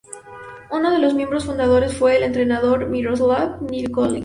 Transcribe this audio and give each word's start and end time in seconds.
Uno 0.71 0.89
de 0.91 0.97
los 0.97 1.13
miembros 1.13 1.45
fundadores 1.45 1.95
fue 1.95 2.17
el 2.17 2.23
entrenador 2.23 2.87
Miroslav 2.89 3.61
Nikolić. 3.61 4.19